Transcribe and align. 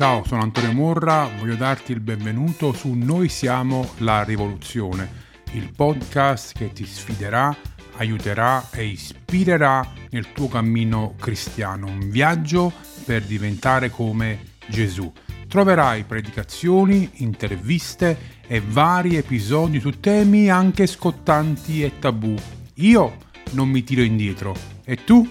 Ciao, 0.00 0.24
sono 0.24 0.40
Antonio 0.40 0.72
Morra, 0.72 1.28
voglio 1.38 1.56
darti 1.56 1.92
il 1.92 2.00
benvenuto 2.00 2.72
su 2.72 2.94
Noi 2.94 3.28
siamo 3.28 3.86
la 3.98 4.22
rivoluzione, 4.22 5.06
il 5.52 5.70
podcast 5.76 6.56
che 6.56 6.72
ti 6.72 6.86
sfiderà, 6.86 7.54
aiuterà 7.98 8.70
e 8.70 8.86
ispirerà 8.86 9.86
nel 10.08 10.32
tuo 10.32 10.48
cammino 10.48 11.16
cristiano, 11.20 11.88
un 11.88 12.08
viaggio 12.08 12.72
per 13.04 13.24
diventare 13.24 13.90
come 13.90 14.54
Gesù. 14.68 15.12
Troverai 15.46 16.04
predicazioni, 16.04 17.10
interviste 17.16 18.38
e 18.46 18.62
vari 18.66 19.16
episodi 19.16 19.80
su 19.80 20.00
temi 20.00 20.48
anche 20.48 20.86
scottanti 20.86 21.82
e 21.82 21.98
tabù. 21.98 22.34
Io 22.76 23.16
non 23.50 23.68
mi 23.68 23.84
tiro 23.84 24.00
indietro 24.00 24.56
e 24.82 25.04
tu? 25.04 25.28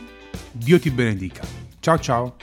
Dio 0.51 0.79
ti 0.79 0.91
benedica. 0.91 1.41
Ciao 1.79 1.97
ciao. 1.97 2.35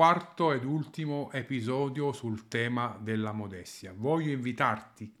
Quarto 0.00 0.52
ed 0.52 0.64
ultimo 0.64 1.30
episodio 1.30 2.12
sul 2.12 2.48
tema 2.48 2.98
della 3.02 3.32
modestia. 3.32 3.92
Voglio 3.94 4.32
invitarti 4.32 5.14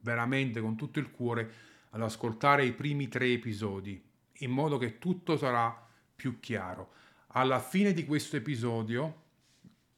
veramente 0.00 0.62
con 0.62 0.76
tutto 0.76 0.98
il 0.98 1.10
cuore 1.10 1.52
ad 1.90 2.00
ascoltare 2.00 2.64
i 2.64 2.72
primi 2.72 3.08
tre 3.08 3.30
episodi 3.30 4.02
in 4.38 4.50
modo 4.50 4.78
che 4.78 4.98
tutto 4.98 5.36
sarà 5.36 5.86
più 6.16 6.40
chiaro. 6.40 6.92
Alla 7.32 7.60
fine 7.60 7.92
di 7.92 8.06
questo 8.06 8.36
episodio 8.36 9.24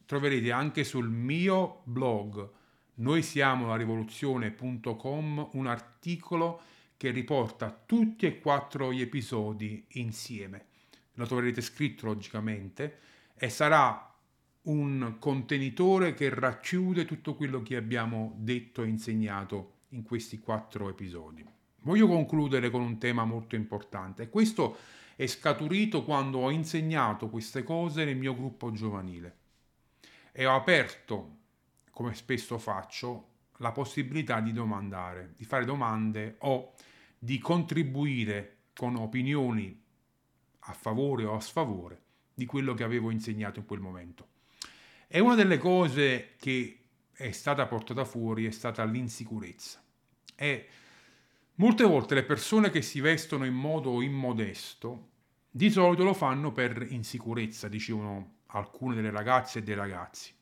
troverete 0.06 0.50
anche 0.50 0.83
sul 0.83 1.08
mio 1.08 1.83
blog 1.84 2.50
noi 2.95 3.22
siamo 3.22 3.69
la 3.69 3.77
rivoluzione.com 3.77 5.50
un 5.52 5.66
articolo 5.69 6.62
che 6.97 7.12
riporta 7.12 7.70
tutti 7.86 8.27
e 8.27 8.41
quattro 8.41 8.92
gli 8.92 9.02
episodi 9.02 9.84
insieme. 9.91 10.66
Lo 11.12 11.27
troverete 11.27 11.61
scritto 11.61 12.06
logicamente 12.06 13.06
e 13.42 13.48
sarà 13.48 14.14
un 14.64 15.16
contenitore 15.19 16.12
che 16.12 16.28
racchiude 16.28 17.06
tutto 17.06 17.34
quello 17.36 17.62
che 17.62 17.74
abbiamo 17.74 18.34
detto 18.36 18.83
e 18.83 18.88
insegnato 18.88 19.78
in 19.91 20.02
questi 20.02 20.38
quattro 20.38 20.91
episodi. 20.91 21.42
Voglio 21.78 22.06
concludere 22.06 22.68
con 22.68 22.83
un 22.83 22.98
tema 22.98 23.24
molto 23.24 23.56
importante. 23.56 24.28
Questo 24.28 24.77
è 25.16 25.27
scaturito 25.27 26.05
quando 26.05 26.41
ho 26.41 26.50
insegnato 26.50 27.30
queste 27.30 27.62
cose 27.62 28.05
nel 28.05 28.18
mio 28.18 28.34
gruppo 28.34 28.72
giovanile 28.72 29.36
e 30.33 30.44
ho 30.44 30.55
aperto, 30.55 31.36
come 31.92 32.12
spesso 32.12 32.58
faccio, 32.58 33.28
la 33.56 33.72
possibilità 33.72 34.41
di 34.41 34.52
domandare, 34.52 35.33
di 35.34 35.46
fare 35.46 35.64
domande 35.64 36.34
o 36.41 36.74
di 37.18 37.38
contribuire 37.38 38.58
con 38.74 38.96
opinioni 38.96 39.83
a 40.58 40.72
favore 40.74 41.24
o 41.24 41.34
a 41.34 41.41
sfavore 41.41 42.08
di 42.41 42.46
quello 42.46 42.72
che 42.72 42.84
avevo 42.84 43.10
insegnato 43.10 43.58
in 43.58 43.66
quel 43.66 43.80
momento. 43.80 44.28
E 45.06 45.20
una 45.20 45.34
delle 45.34 45.58
cose 45.58 46.36
che 46.38 46.78
è 47.12 47.33
stata 47.33 47.66
portata 47.66 48.06
fuori 48.06 48.46
è 48.46 48.50
stata 48.50 48.83
l'insicurezza. 48.84 49.83
E 50.34 50.68
molte 51.56 51.84
volte 51.84 52.14
le 52.14 52.24
persone 52.24 52.70
che 52.70 52.80
si 52.80 53.00
vestono 53.00 53.44
in 53.44 53.52
modo 53.52 54.00
immodesto 54.00 55.08
di 55.50 55.68
solito 55.70 56.02
lo 56.02 56.14
fanno 56.14 56.50
per 56.50 56.86
insicurezza, 56.88 57.68
dicevano 57.68 58.36
alcune 58.46 58.94
delle 58.94 59.11
ragazze 59.11 59.58
e 59.58 59.62
dei 59.62 59.74
ragazzi. 59.74 60.33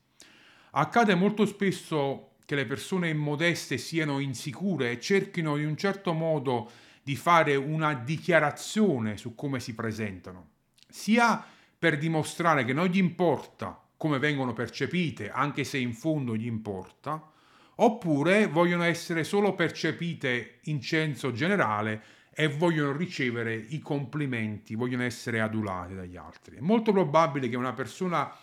Accade 0.71 1.15
molto 1.15 1.45
spesso 1.45 2.35
che 2.45 2.55
le 2.55 2.65
persone 2.65 3.09
immodeste 3.09 3.77
siano 3.77 4.19
insicure 4.19 4.91
e 4.91 5.01
cerchino 5.01 5.57
in 5.57 5.67
un 5.67 5.75
certo 5.75 6.13
modo 6.13 6.71
di 7.03 7.17
fare 7.17 7.57
una 7.57 7.93
dichiarazione 7.93 9.17
su 9.17 9.35
come 9.35 9.59
si 9.59 9.75
presentano, 9.75 10.51
sia 10.87 11.45
per 11.79 11.97
dimostrare 11.97 12.65
che 12.65 12.73
non 12.73 12.87
gli 12.87 12.97
importa 12.97 13.81
come 13.95 14.19
vengono 14.19 14.53
percepite, 14.53 15.31
anche 15.31 15.63
se 15.63 15.77
in 15.77 15.93
fondo 15.93 16.35
gli 16.35 16.45
importa, 16.45 17.31
oppure 17.75 18.47
vogliono 18.47 18.83
essere 18.83 19.23
solo 19.23 19.55
percepite 19.55 20.59
in 20.63 20.81
senso 20.81 21.31
generale 21.31 22.03
e 22.31 22.47
vogliono 22.47 22.95
ricevere 22.95 23.53
i 23.55 23.79
complimenti, 23.79 24.75
vogliono 24.75 25.03
essere 25.03 25.39
adulate 25.39 25.95
dagli 25.95 26.17
altri. 26.17 26.57
È 26.57 26.61
molto 26.61 26.91
probabile 26.91 27.49
che 27.49 27.57
una 27.57 27.73
persona 27.73 28.33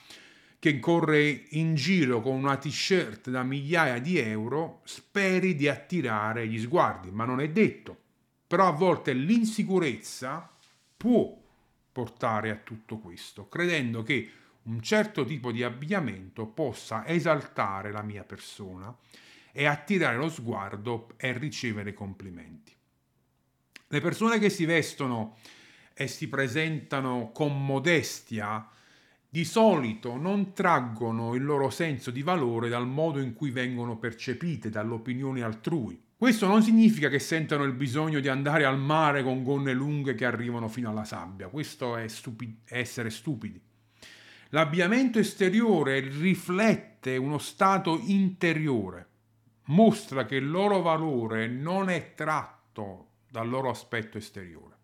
che 0.58 0.78
corre 0.78 1.44
in 1.50 1.74
giro 1.74 2.20
con 2.20 2.34
una 2.34 2.56
t-shirt 2.56 3.30
da 3.30 3.42
migliaia 3.42 3.98
di 3.98 4.18
euro 4.18 4.80
speri 4.84 5.54
di 5.54 5.68
attirare 5.68 6.46
gli 6.46 6.58
sguardi, 6.58 7.10
ma 7.10 7.24
non 7.24 7.40
è 7.40 7.48
detto. 7.50 7.96
Però 8.46 8.66
a 8.66 8.72
volte 8.72 9.12
l'insicurezza 9.12 10.50
può 10.96 11.44
portare 11.96 12.50
a 12.50 12.56
tutto 12.56 12.98
questo, 12.98 13.48
credendo 13.48 14.02
che 14.02 14.30
un 14.64 14.82
certo 14.82 15.24
tipo 15.24 15.50
di 15.50 15.62
abbigliamento 15.62 16.44
possa 16.44 17.06
esaltare 17.06 17.90
la 17.90 18.02
mia 18.02 18.22
persona 18.22 18.94
e 19.50 19.64
attirare 19.64 20.18
lo 20.18 20.28
sguardo 20.28 21.08
e 21.16 21.32
ricevere 21.32 21.94
complimenti. 21.94 22.70
Le 23.86 24.00
persone 24.02 24.38
che 24.38 24.50
si 24.50 24.66
vestono 24.66 25.38
e 25.94 26.06
si 26.06 26.28
presentano 26.28 27.30
con 27.32 27.64
modestia 27.64 28.68
di 29.26 29.46
solito 29.46 30.16
non 30.16 30.52
traggono 30.52 31.34
il 31.34 31.44
loro 31.44 31.70
senso 31.70 32.10
di 32.10 32.20
valore 32.20 32.68
dal 32.68 32.86
modo 32.86 33.20
in 33.20 33.32
cui 33.32 33.48
vengono 33.48 33.96
percepite 33.96 34.68
dall'opinione 34.68 35.42
altrui. 35.42 35.98
Questo 36.18 36.46
non 36.46 36.62
significa 36.62 37.10
che 37.10 37.18
sentano 37.18 37.64
il 37.64 37.74
bisogno 37.74 38.20
di 38.20 38.28
andare 38.28 38.64
al 38.64 38.78
mare 38.78 39.22
con 39.22 39.42
gonne 39.42 39.74
lunghe 39.74 40.14
che 40.14 40.24
arrivano 40.24 40.66
fino 40.66 40.88
alla 40.88 41.04
sabbia, 41.04 41.48
questo 41.48 41.94
è, 41.94 42.08
stupi- 42.08 42.62
essere 42.64 43.10
stupidi. 43.10 43.60
L'abbigliamento 44.50 45.18
esteriore 45.18 46.00
riflette 46.00 47.18
uno 47.18 47.36
stato 47.36 48.00
interiore, 48.02 49.08
mostra 49.64 50.24
che 50.24 50.36
il 50.36 50.48
loro 50.48 50.80
valore 50.80 51.48
non 51.48 51.90
è 51.90 52.14
tratto 52.14 53.08
dal 53.30 53.46
loro 53.46 53.68
aspetto 53.68 54.16
esteriore. 54.16 54.74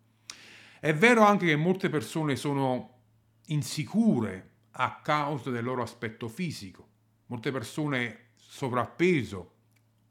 È 0.79 0.93
vero 0.93 1.23
anche 1.23 1.47
che 1.47 1.55
molte 1.55 1.89
persone 1.89 2.35
sono 2.35 2.99
insicure 3.47 4.49
a 4.73 4.99
causa 5.01 5.49
del 5.49 5.63
loro 5.63 5.81
aspetto 5.81 6.27
fisico, 6.27 6.87
molte 7.25 7.51
persone 7.51 8.25
sovrappeso 8.35 9.52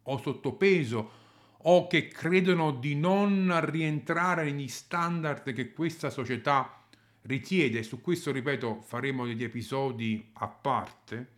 o 0.04 0.18
sottopeso 0.18 1.20
o 1.64 1.86
che 1.86 2.08
credono 2.08 2.72
di 2.72 2.94
non 2.94 3.60
rientrare 3.70 4.44
negli 4.44 4.68
standard 4.68 5.52
che 5.52 5.72
questa 5.72 6.10
società 6.10 6.82
richiede, 7.22 7.82
su 7.82 8.00
questo 8.00 8.32
ripeto 8.32 8.80
faremo 8.80 9.26
degli 9.26 9.44
episodi 9.44 10.30
a 10.34 10.48
parte, 10.48 11.28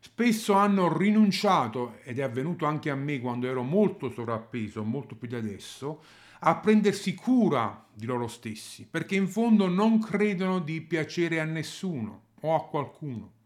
spesso 0.00 0.54
hanno 0.54 0.96
rinunciato, 0.96 1.98
ed 2.02 2.18
è 2.18 2.22
avvenuto 2.22 2.64
anche 2.64 2.90
a 2.90 2.94
me 2.94 3.20
quando 3.20 3.46
ero 3.46 3.62
molto 3.62 4.10
sovrappeso, 4.10 4.82
molto 4.82 5.14
più 5.14 5.28
di 5.28 5.34
adesso, 5.34 6.02
a 6.44 6.56
prendersi 6.56 7.14
cura 7.14 7.86
di 7.92 8.06
loro 8.06 8.26
stessi, 8.26 8.86
perché 8.90 9.14
in 9.14 9.28
fondo 9.28 9.68
non 9.68 10.00
credono 10.00 10.58
di 10.58 10.80
piacere 10.80 11.40
a 11.40 11.44
nessuno 11.44 12.22
o 12.40 12.54
a 12.54 12.64
qualcuno. 12.64 13.40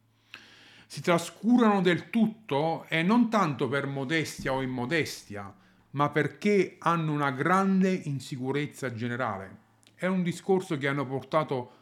Si 0.87 1.03
trascurano 1.03 1.83
del 1.83 2.11
tutto 2.11 2.87
e 2.89 3.03
non 3.03 3.29
tanto 3.29 3.69
per 3.69 3.87
modestia 3.87 4.53
o 4.53 4.63
immodestia, 4.63 5.53
ma 5.91 6.11
perché 6.11 6.77
hanno 6.79 7.13
una 7.13 7.33
grande 7.33 7.93
insicurezza 7.93 8.93
generale. 8.93 9.65
È 9.95 10.07
un 10.07 10.23
discorso 10.23 10.79
che 10.79 10.87
hanno 10.89 11.05
portato 11.07 11.73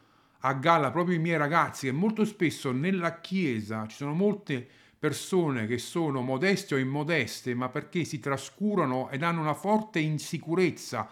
a 0.41 0.55
galla 0.55 0.91
proprio 0.91 1.17
i 1.17 1.21
miei 1.21 1.37
ragazzi 1.37 1.87
e 1.87 1.93
molto 1.93 2.25
spesso 2.25 2.71
nella 2.71 3.21
Chiesa 3.21 3.87
ci 3.87 3.97
sono 3.97 4.15
molte 4.15 4.67
persone 4.99 5.67
che 5.67 5.79
sono 5.79 6.23
modeste 6.23 6.75
o 6.75 6.79
immodeste, 6.79 7.55
ma 7.55 7.69
perché 7.69 8.05
si 8.05 8.21
trascurano 8.21 9.11
ed 9.11 9.23
hanno 9.23 9.41
una 9.41 9.53
forte 9.53 9.99
insicurezza, 9.99 11.09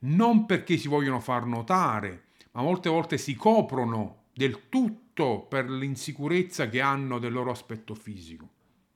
non 0.00 0.44
perché 0.44 0.76
si 0.76 0.88
vogliono 0.88 1.20
far 1.20 1.46
notare, 1.46 2.24
ma 2.52 2.62
molte 2.62 2.88
volte 2.88 3.16
si 3.16 3.36
coprono 3.36 4.22
del 4.38 4.68
tutto 4.68 5.46
per 5.48 5.68
l'insicurezza 5.68 6.68
che 6.68 6.80
hanno 6.80 7.18
del 7.18 7.32
loro 7.32 7.50
aspetto 7.50 7.96
fisico. 7.96 8.48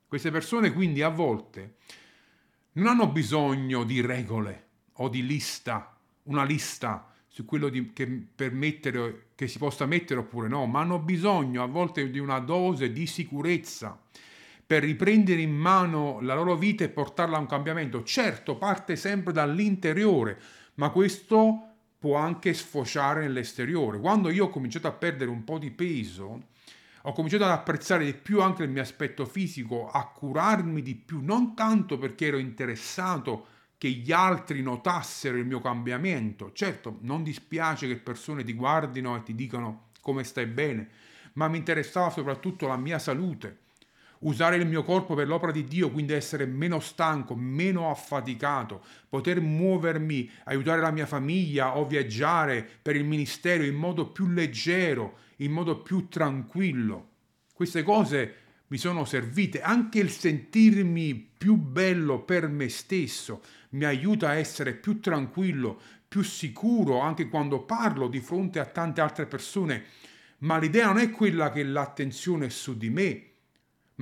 Queste 0.07 0.31
persone 0.31 0.73
quindi 0.73 1.03
a 1.03 1.09
volte 1.09 1.79
non 2.75 2.87
hanno 2.87 3.09
bisogno 3.09 3.83
di 3.83 4.01
regole 4.01 4.67
o 4.99 5.09
di 5.09 5.27
lista, 5.27 5.99
una 6.25 6.45
lista 6.45 7.13
su 7.27 7.45
quello 7.45 7.69
di, 7.71 7.93
che, 7.93 8.07
per 8.07 8.53
mettere, 8.53 9.31
che 9.35 9.49
si 9.49 9.59
possa 9.59 9.85
mettere 9.85 10.21
oppure 10.21 10.47
no, 10.47 10.67
ma 10.67 10.79
hanno 10.79 11.01
bisogno 11.01 11.65
a 11.65 11.67
volte 11.67 12.09
di 12.09 12.21
una 12.21 12.39
dose 12.39 12.93
di 12.93 13.09
sicurezza 13.09 14.01
per 14.65 14.85
riprendere 14.85 15.41
in 15.41 15.57
mano 15.57 16.21
la 16.21 16.37
loro 16.37 16.55
vita 16.55 16.85
e 16.85 16.89
portarla 16.89 17.37
a 17.37 17.41
un 17.41 17.47
cambiamento. 17.47 18.05
Certo, 18.05 18.59
parte 18.59 18.95
sempre 18.95 19.33
dall'interiore, 19.33 20.41
ma 20.75 20.91
questo 20.91 21.72
può 22.03 22.17
anche 22.17 22.53
sfociare 22.53 23.21
nell'esteriore. 23.21 24.01
Quando 24.01 24.29
io 24.29 24.47
ho 24.47 24.49
cominciato 24.49 24.89
a 24.89 24.93
perdere 24.93 25.31
un 25.31 25.45
po' 25.45 25.59
di 25.59 25.71
peso, 25.71 26.49
ho 27.03 27.13
cominciato 27.13 27.45
ad 27.45 27.53
apprezzare 27.53 28.05
di 28.05 28.13
più 28.13 28.43
anche 28.43 28.65
il 28.65 28.71
mio 28.71 28.83
aspetto 28.83 29.25
fisico, 29.25 29.89
a 29.89 30.09
curarmi 30.09 30.83
di 30.83 30.97
più, 30.97 31.21
non 31.23 31.55
tanto 31.55 31.99
perché 31.99 32.27
ero 32.27 32.39
interessato 32.39 33.47
che 33.79 33.89
gli 33.89 34.11
altri 34.11 34.63
notassero 34.63 35.37
il 35.37 35.47
mio 35.47 35.61
cambiamento. 35.61 36.51
Certo, 36.53 36.99
non 37.03 37.23
dispiace 37.23 37.87
che 37.87 37.97
persone 37.97 38.43
ti 38.43 38.55
guardino 38.55 39.15
e 39.15 39.23
ti 39.23 39.37
dicano 39.37 39.91
come 40.01 40.25
stai 40.25 40.47
bene, 40.47 40.89
ma 41.35 41.47
mi 41.47 41.59
interessava 41.59 42.11
soprattutto 42.11 42.67
la 42.67 42.77
mia 42.77 42.99
salute. 42.99 43.59
Usare 44.23 44.57
il 44.57 44.67
mio 44.67 44.83
corpo 44.83 45.15
per 45.15 45.27
l'opera 45.27 45.53
di 45.53 45.65
Dio, 45.65 45.91
quindi 45.91 46.13
essere 46.13 46.47
meno 46.47 46.81
stanco, 46.81 47.35
meno 47.35 47.91
affaticato, 47.91 48.85
poter 49.09 49.41
muovermi, 49.41 50.31
aiutare 50.45 50.81
la 50.81 50.91
mia 50.91 51.07
famiglia 51.07 51.77
o 51.77 51.87
viaggiare 51.87 52.69
per 52.83 52.97
il 52.97 53.05
ministero 53.05 53.65
in 53.65 53.75
modo 53.75 54.11
più 54.11 54.29
leggero, 54.29 55.19
in 55.37 55.51
modo 55.53 55.83
più 55.83 56.09
tranquillo. 56.09 57.09
Queste 57.53 57.83
cose 57.83 58.35
mi 58.69 58.79
sono 58.79 59.05
servite, 59.05 59.61
anche 59.61 59.99
il 59.99 60.11
sentirmi 60.11 61.15
più 61.15 61.57
bello 61.57 62.23
per 62.23 62.49
me 62.49 62.69
stesso 62.69 63.43
mi 63.71 63.85
aiuta 63.85 64.29
a 64.29 64.35
essere 64.35 64.75
più 64.75 65.01
tranquillo, 65.01 65.81
più 66.09 66.23
sicuro 66.23 67.01
anche 67.01 67.29
quando 67.29 67.63
parlo 67.63 68.09
di 68.09 68.21
fronte 68.21 68.59
a 68.61 68.67
tante 68.67 69.01
altre 69.01 69.27
persone. 69.27 69.85
Ma 70.39 70.59
l'idea 70.59 70.87
non 70.87 70.99
è 70.99 71.11
quella 71.11 71.51
che 71.51 71.63
l'attenzione 71.63 72.47
è 72.47 72.49
su 72.51 72.77
di 72.77 72.91
me, 72.91 73.32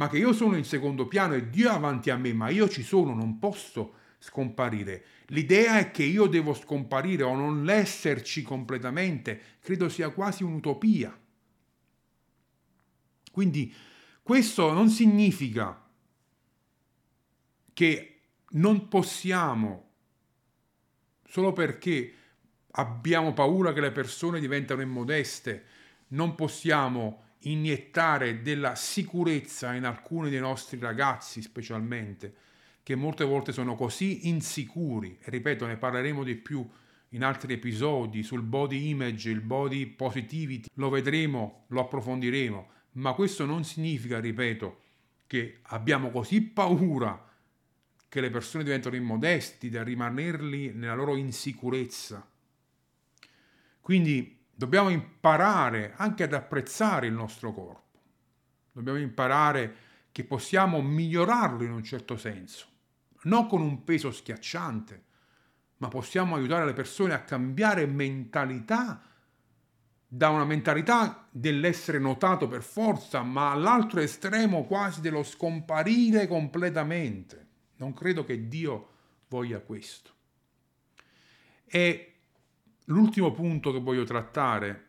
ma 0.01 0.09
che 0.09 0.17
io 0.17 0.33
sono 0.33 0.57
in 0.57 0.65
secondo 0.65 1.07
piano 1.07 1.35
e 1.35 1.51
Dio 1.51 1.69
è 1.69 1.75
avanti 1.75 2.09
a 2.09 2.17
me, 2.17 2.33
ma 2.33 2.49
io 2.49 2.71
ci 2.71 2.83
sono, 2.83 3.13
non 3.13 3.39
posso 3.39 3.97
scomparire. 4.19 5.05
L'idea 5.27 5.79
è 5.79 5.91
che 5.91 6.05
io 6.05 6.27
devo 6.27 6.55
scomparire 6.55 7.23
o 7.23 7.37
non 7.37 7.69
esserci 7.69 8.41
completamente, 8.41 9.59
credo 9.61 9.91
sia 9.91 10.09
quasi 10.09 10.43
un'utopia. 10.43 11.15
Quindi 13.31 13.75
questo 14.23 14.73
non 14.73 14.89
significa 14.89 15.87
che 17.75 18.21
non 18.53 18.89
possiamo, 18.89 19.91
solo 21.27 21.53
perché 21.53 22.15
abbiamo 22.71 23.35
paura 23.35 23.75
che 23.75 23.83
le 23.83 23.93
persone 23.93 24.41
diventano 24.41 24.81
immodeste, 24.81 25.65
non 26.09 26.35
possiamo 26.35 27.25
iniettare 27.43 28.43
della 28.43 28.75
sicurezza 28.75 29.75
in 29.75 29.85
alcuni 29.85 30.31
dei 30.31 30.41
nostri 30.41 30.79
ragazzi 30.79 31.41
specialmente, 31.43 32.35
che 32.83 32.95
molte 32.95 33.25
volte 33.25 33.53
sono 33.53 33.75
così 33.77 34.29
insicuri, 34.29 35.19
e 35.21 35.31
ripeto, 35.31 35.67
ne 35.67 35.77
parleremo 35.77 36.25
di 36.25 36.37
più 36.37 36.69
in 37.11 37.25
altri 37.25 37.55
episodi 37.55 38.23
sul 38.23 38.43
body 38.43 38.89
image, 38.89 39.31
il 39.31 39.41
body 39.41 39.87
positivity, 39.87 40.69
lo 40.75 40.89
vedremo, 40.89 41.65
lo 41.69 41.81
approfondiremo, 41.81 42.69
ma 42.93 43.13
questo 43.15 43.45
non 43.45 43.65
significa, 43.65 44.21
ripeto, 44.21 44.81
che 45.27 45.59
abbiamo 45.63 46.11
così 46.11 46.43
paura 46.43 47.29
che 48.09 48.21
le 48.21 48.31
persone 48.31 48.65
diventano 48.65 48.97
immodesti 48.97 49.71
da 49.71 49.85
rimanerli 49.85 50.73
nella 50.75 50.95
loro 50.95 51.15
insicurezza. 51.15 52.29
Quindi 53.81 54.40
dobbiamo 54.61 54.91
imparare 54.91 55.95
anche 55.97 56.25
ad 56.25 56.35
apprezzare 56.35 57.07
il 57.07 57.15
nostro 57.15 57.51
corpo. 57.55 57.99
Dobbiamo 58.73 58.99
imparare 58.99 59.75
che 60.13 60.23
possiamo 60.23 60.83
migliorarlo 60.83 61.65
in 61.65 61.73
un 61.73 61.83
certo 61.83 62.19
senso, 62.19 62.67
non 63.23 63.47
con 63.47 63.63
un 63.63 63.85
peso 63.85 64.11
schiacciante, 64.11 65.05
ma 65.79 65.89
possiamo 65.89 66.35
aiutare 66.35 66.67
le 66.67 66.75
persone 66.75 67.15
a 67.15 67.23
cambiare 67.23 67.87
mentalità 67.87 69.03
da 70.07 70.29
una 70.29 70.45
mentalità 70.45 71.27
dell'essere 71.31 71.99
notato 71.99 72.47
per 72.47 72.63
forza, 72.63 73.23
ma 73.23 73.53
all'altro 73.53 74.01
estremo 74.01 74.65
quasi 74.65 75.01
dello 75.01 75.23
scomparire 75.23 76.27
completamente. 76.27 77.47
Non 77.77 77.95
credo 77.95 78.25
che 78.25 78.47
Dio 78.47 78.89
voglia 79.29 79.61
questo. 79.61 80.11
E 81.65 82.10
l'ultimo 82.91 83.33
punto 83.33 83.73
che 83.73 83.81
voglio 83.81 84.05
trattare, 84.05 84.89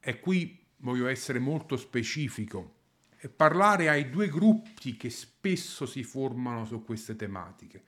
e 0.00 0.20
qui 0.20 0.66
voglio 0.78 1.06
essere 1.06 1.38
molto 1.38 1.76
specifico, 1.76 2.72
è 3.16 3.28
parlare 3.28 3.88
ai 3.88 4.10
due 4.10 4.28
gruppi 4.28 4.96
che 4.96 5.10
spesso 5.10 5.86
si 5.86 6.02
formano 6.02 6.64
su 6.64 6.84
queste 6.84 7.16
tematiche. 7.16 7.84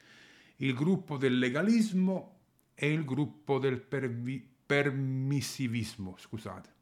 Il 0.56 0.74
gruppo 0.74 1.16
del 1.16 1.38
legalismo 1.38 2.38
e 2.74 2.90
il 2.90 3.04
gruppo 3.04 3.58
del 3.58 3.80
pervi- 3.80 4.46
permissivismo, 4.66 6.16
scusate. 6.18 6.74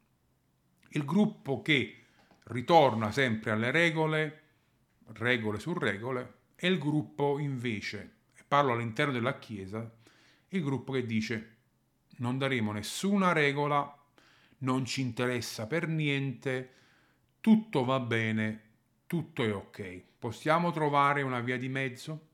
Il 0.89 1.03
gruppo 1.03 1.61
che 1.61 1.97
ritorna 2.43 3.11
sempre 3.11 3.51
alle 3.51 3.71
regole, 3.71 4.41
regole 5.13 5.59
su 5.59 5.73
regole, 5.73 6.33
e 6.55 6.67
il 6.67 6.77
gruppo 6.77 7.39
invece, 7.39 8.13
parlo 8.47 8.71
all'interno 8.71 9.11
della 9.11 9.37
Chiesa, 9.37 9.93
il 10.49 10.63
gruppo 10.63 10.93
che 10.93 11.05
dice 11.05 11.54
non 12.17 12.37
daremo 12.37 12.71
nessuna 12.71 13.33
regola, 13.33 13.97
non 14.59 14.85
ci 14.85 15.01
interessa 15.01 15.67
per 15.67 15.87
niente, 15.87 16.73
tutto 17.41 17.83
va 17.83 17.99
bene, 17.99 18.61
tutto 19.07 19.43
è 19.43 19.53
ok. 19.53 20.03
Possiamo 20.19 20.71
trovare 20.71 21.21
una 21.21 21.39
via 21.39 21.57
di 21.57 21.69
mezzo? 21.69 22.27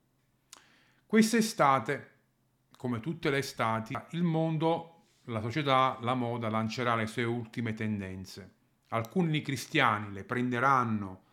Quest'estate, 1.06 2.10
come 2.78 3.00
tutte 3.00 3.30
le 3.30 3.40
estati, 3.40 3.98
il 4.12 4.24
mondo 4.24 4.92
la 5.26 5.42
società, 5.42 5.98
la 6.02 6.14
moda 6.14 6.50
lancerà 6.50 6.96
le 6.96 7.06
sue 7.06 7.24
ultime 7.24 7.74
tendenze. 7.74 8.54
Alcuni 8.90 9.42
cristiani 9.42 10.12
le 10.12 10.24
prenderanno 10.24 11.24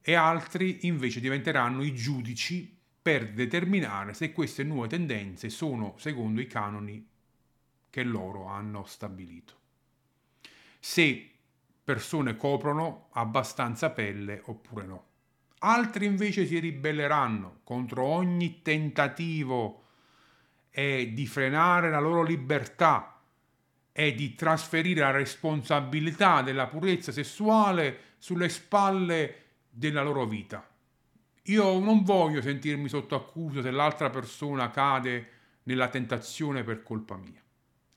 e 0.00 0.14
altri 0.14 0.86
invece 0.86 1.20
diventeranno 1.20 1.82
i 1.82 1.94
giudici 1.94 2.78
per 3.02 3.32
determinare 3.32 4.14
se 4.14 4.32
queste 4.32 4.62
nuove 4.62 4.88
tendenze 4.88 5.48
sono 5.48 5.94
secondo 5.98 6.40
i 6.40 6.46
canoni 6.46 7.06
che 7.90 8.02
loro 8.04 8.46
hanno 8.46 8.84
stabilito. 8.84 9.58
Se 10.78 11.30
persone 11.84 12.36
coprono 12.36 13.08
abbastanza 13.12 13.90
pelle 13.90 14.40
oppure 14.44 14.86
no. 14.86 15.04
Altri 15.58 16.06
invece 16.06 16.46
si 16.46 16.58
ribelleranno 16.58 17.60
contro 17.64 18.04
ogni 18.04 18.62
tentativo 18.62 19.84
è 20.70 21.08
di 21.08 21.26
frenare 21.26 21.90
la 21.90 21.98
loro 21.98 22.22
libertà 22.22 23.20
e 23.92 24.14
di 24.14 24.34
trasferire 24.34 25.00
la 25.00 25.10
responsabilità 25.10 26.42
della 26.42 26.68
purezza 26.68 27.12
sessuale 27.12 28.14
sulle 28.18 28.48
spalle 28.48 29.34
della 29.68 30.02
loro 30.02 30.24
vita. 30.26 30.66
Io 31.44 31.78
non 31.80 32.04
voglio 32.04 32.40
sentirmi 32.40 32.88
sotto 32.88 33.16
accusa 33.16 33.60
se 33.60 33.70
l'altra 33.70 34.08
persona 34.10 34.70
cade 34.70 35.28
nella 35.64 35.88
tentazione 35.88 36.62
per 36.62 36.82
colpa 36.82 37.16
mia. 37.16 37.42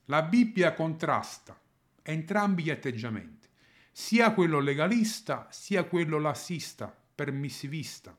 La 0.08 0.22
Bibbia 0.22 0.74
contrasta 0.74 1.58
entrambi 2.02 2.64
gli 2.64 2.70
atteggiamenti, 2.70 3.48
sia 3.90 4.34
quello 4.34 4.60
legalista 4.60 5.48
sia 5.50 5.86
quello 5.86 6.20
lassista, 6.20 6.94
permissivista. 7.16 8.14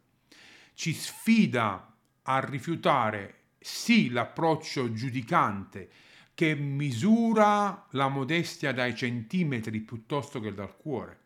Ci 0.73 0.95
sfida 0.95 1.95
a 2.23 2.39
rifiutare 2.41 3.41
sì 3.59 4.09
l'approccio 4.09 4.95
giudicante 4.95 5.91
che 6.33 6.55
misura 6.55 7.87
la 7.91 8.09
modestia 8.09 8.73
dai 8.73 8.97
centimetri 8.97 9.81
piuttosto 9.81 10.41
che 10.41 10.55
dal 10.55 10.77
cuore. 10.79 11.19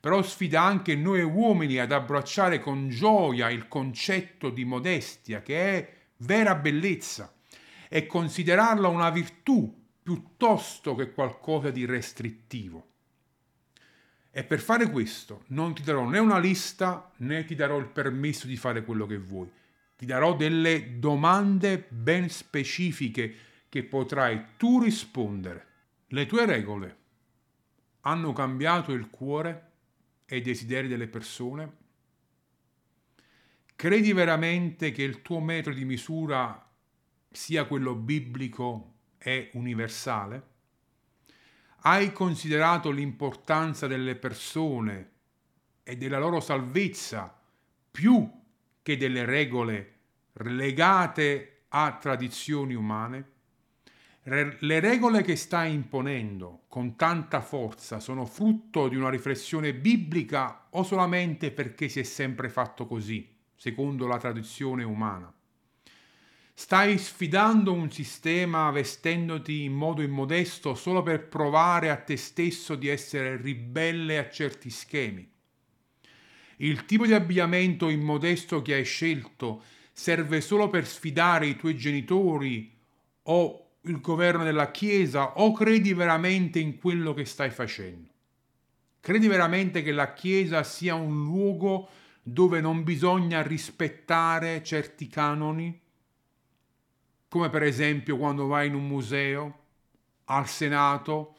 Però 0.00 0.20
sfida 0.20 0.60
anche 0.60 0.94
noi 0.96 1.22
uomini 1.22 1.78
ad 1.78 1.92
abbracciare 1.92 2.60
con 2.60 2.90
gioia 2.90 3.48
il 3.48 3.68
concetto 3.68 4.50
di 4.50 4.66
modestia, 4.66 5.40
che 5.40 5.78
è 5.78 5.92
vera 6.18 6.54
bellezza, 6.56 7.34
e 7.88 8.06
considerarla 8.06 8.88
una 8.88 9.08
virtù 9.08 9.82
piuttosto 10.04 10.94
che 10.94 11.10
qualcosa 11.12 11.70
di 11.70 11.84
restrittivo. 11.84 12.86
E 14.30 14.44
per 14.44 14.60
fare 14.60 14.88
questo 14.88 15.42
non 15.48 15.74
ti 15.74 15.82
darò 15.82 16.04
né 16.04 16.20
una 16.20 16.38
lista 16.38 17.10
né 17.16 17.44
ti 17.44 17.56
darò 17.56 17.78
il 17.78 17.88
permesso 17.88 18.46
di 18.46 18.56
fare 18.56 18.84
quello 18.84 19.06
che 19.06 19.18
vuoi 19.18 19.50
ti 19.96 20.06
darò 20.06 20.34
delle 20.34 20.98
domande 20.98 21.86
ben 21.88 22.28
specifiche 22.28 23.34
che 23.68 23.84
potrai 23.84 24.56
tu 24.56 24.82
rispondere. 24.82 25.66
Le 26.08 26.26
tue 26.26 26.46
regole 26.46 26.96
hanno 28.00 28.32
cambiato 28.32 28.92
il 28.92 29.08
cuore 29.08 29.70
e 30.26 30.36
i 30.36 30.40
desideri 30.40 30.88
delle 30.88 31.08
persone? 31.08 31.82
Credi 33.74 34.12
veramente 34.12 34.92
che 34.92 35.02
il 35.02 35.22
tuo 35.22 35.40
metodo 35.40 35.76
di 35.76 35.84
misura 35.84 36.70
sia 37.30 37.64
quello 37.64 37.94
biblico 37.94 38.93
e 39.24 39.48
universale? 39.54 40.52
Hai 41.86 42.12
considerato 42.12 42.90
l'importanza 42.90 43.86
delle 43.86 44.16
persone 44.16 45.10
e 45.82 45.96
della 45.96 46.18
loro 46.18 46.40
salvezza 46.40 47.34
più 47.90 48.30
che 48.82 48.96
delle 48.98 49.24
regole 49.24 49.92
legate 50.32 51.64
a 51.68 51.96
tradizioni 51.98 52.74
umane? 52.74 53.32
Le 54.24 54.80
regole 54.80 55.22
che 55.22 55.36
stai 55.36 55.72
imponendo 55.74 56.64
con 56.68 56.96
tanta 56.96 57.40
forza 57.40 58.00
sono 58.00 58.24
frutto 58.24 58.88
di 58.88 58.96
una 58.96 59.10
riflessione 59.10 59.74
biblica 59.74 60.66
o 60.70 60.82
solamente 60.82 61.50
perché 61.50 61.88
si 61.88 62.00
è 62.00 62.04
sempre 62.04 62.48
fatto 62.48 62.86
così, 62.86 63.36
secondo 63.54 64.06
la 64.06 64.16
tradizione 64.16 64.82
umana? 64.82 65.32
Stai 66.56 66.98
sfidando 66.98 67.72
un 67.72 67.90
sistema 67.90 68.70
vestendoti 68.70 69.64
in 69.64 69.72
modo 69.72 70.02
immodesto 70.02 70.76
solo 70.76 71.02
per 71.02 71.26
provare 71.26 71.90
a 71.90 71.96
te 71.96 72.16
stesso 72.16 72.76
di 72.76 72.86
essere 72.86 73.36
ribelle 73.36 74.18
a 74.18 74.30
certi 74.30 74.70
schemi. 74.70 75.28
Il 76.58 76.84
tipo 76.84 77.06
di 77.06 77.12
abbigliamento 77.12 77.88
immodesto 77.88 78.62
che 78.62 78.74
hai 78.74 78.84
scelto 78.84 79.64
serve 79.92 80.40
solo 80.40 80.68
per 80.68 80.86
sfidare 80.86 81.48
i 81.48 81.56
tuoi 81.56 81.76
genitori 81.76 82.72
o 83.24 83.70
il 83.82 84.00
governo 84.00 84.44
della 84.44 84.70
Chiesa 84.70 85.40
o 85.40 85.52
credi 85.52 85.92
veramente 85.92 86.60
in 86.60 86.78
quello 86.78 87.14
che 87.14 87.24
stai 87.24 87.50
facendo? 87.50 88.08
Credi 89.00 89.26
veramente 89.26 89.82
che 89.82 89.90
la 89.90 90.12
Chiesa 90.12 90.62
sia 90.62 90.94
un 90.94 91.24
luogo 91.24 91.88
dove 92.22 92.60
non 92.60 92.84
bisogna 92.84 93.42
rispettare 93.42 94.62
certi 94.62 95.08
canoni? 95.08 95.82
Come 97.34 97.50
per 97.50 97.64
esempio 97.64 98.16
quando 98.16 98.46
vai 98.46 98.68
in 98.68 98.76
un 98.76 98.86
museo, 98.86 99.62
al 100.26 100.46
Senato, 100.46 101.34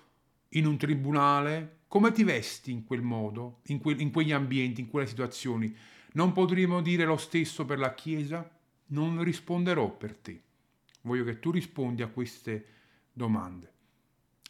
in 0.49 0.65
un 0.65 0.75
tribunale, 0.75 1.83
come 1.87 2.11
ti 2.11 2.25
vesti 2.25 2.69
in 2.73 2.83
quel 2.83 3.01
modo, 3.01 3.59
in, 3.67 3.79
que- 3.79 3.95
in 3.99 4.11
quegli 4.11 4.33
ambienti, 4.33 4.81
in 4.81 4.89
quelle 4.89 5.07
situazioni? 5.07 5.73
Non 6.15 6.33
potremmo 6.33 6.81
dire 6.81 7.05
lo 7.05 7.15
stesso 7.15 7.63
per 7.63 7.79
la 7.79 7.93
Chiesa? 7.93 8.45
Non 8.87 9.23
risponderò 9.23 9.89
per 9.89 10.17
te. 10.17 10.41
Voglio 11.03 11.23
che 11.23 11.39
tu 11.39 11.51
rispondi 11.51 12.01
a 12.01 12.09
queste 12.09 12.65
domande. 13.13 13.71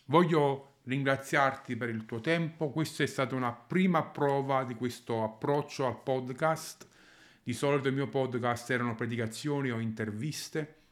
Voglio 0.06 0.78
ringraziarti 0.86 1.76
per 1.76 1.90
il 1.90 2.08
tuo 2.08 2.22
tempo. 2.22 2.72
Questa 2.72 3.04
è 3.04 3.06
stata 3.06 3.36
una 3.36 3.54
prima 3.54 4.02
prova 4.02 4.64
di 4.64 4.74
questo 4.74 5.24
approccio 5.24 5.86
al 5.86 6.02
podcast. 6.02 6.88
Di 7.44 7.54
solito 7.54 7.88
il 7.88 7.94
mio 7.94 8.08
podcast 8.08 8.68
erano 8.72 8.96
predicazioni 8.96 9.70
o 9.70 9.78
interviste 9.78 10.85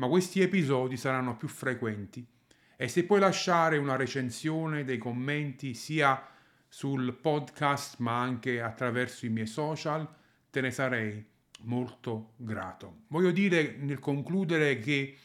ma 0.00 0.08
questi 0.08 0.40
episodi 0.40 0.96
saranno 0.96 1.36
più 1.36 1.46
frequenti 1.46 2.26
e 2.74 2.88
se 2.88 3.04
puoi 3.04 3.20
lasciare 3.20 3.76
una 3.76 3.96
recensione, 3.96 4.82
dei 4.82 4.96
commenti 4.96 5.74
sia 5.74 6.26
sul 6.66 7.12
podcast 7.12 7.98
ma 7.98 8.18
anche 8.18 8.62
attraverso 8.62 9.26
i 9.26 9.28
miei 9.28 9.46
social, 9.46 10.08
te 10.48 10.62
ne 10.62 10.70
sarei 10.70 11.22
molto 11.64 12.32
grato. 12.36 13.02
Voglio 13.08 13.30
dire 13.30 13.76
nel 13.76 13.98
concludere 13.98 14.78
che 14.78 15.18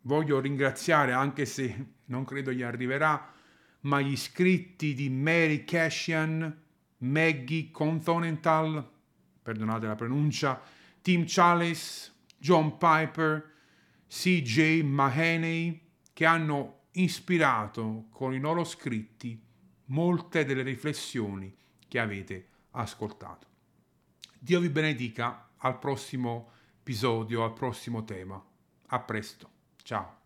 voglio 0.00 0.40
ringraziare, 0.40 1.12
anche 1.12 1.44
se 1.44 1.88
non 2.06 2.24
credo 2.24 2.50
gli 2.52 2.62
arriverà, 2.62 3.34
ma 3.80 4.00
gli 4.00 4.12
iscritti 4.12 4.94
di 4.94 5.10
Mary 5.10 5.64
Cashian, 5.64 6.62
Maggie 6.98 7.70
Conthonental, 7.70 8.92
perdonate 9.42 9.86
la 9.86 9.94
pronuncia, 9.94 10.58
Tim 11.02 11.24
Chalice, 11.26 12.12
John 12.38 12.78
Piper, 12.78 13.52
C.J. 14.08 14.82
Mahaney 14.82 15.80
che 16.12 16.24
hanno 16.24 16.84
ispirato 16.92 18.06
con 18.10 18.32
i 18.32 18.40
loro 18.40 18.64
scritti 18.64 19.42
molte 19.86 20.44
delle 20.44 20.62
riflessioni 20.62 21.54
che 21.86 21.98
avete 21.98 22.48
ascoltato. 22.70 23.46
Dio 24.38 24.60
vi 24.60 24.70
benedica 24.70 25.50
al 25.58 25.78
prossimo 25.78 26.50
episodio, 26.78 27.44
al 27.44 27.52
prossimo 27.52 28.04
tema. 28.04 28.42
A 28.86 29.00
presto. 29.00 29.50
Ciao. 29.82 30.25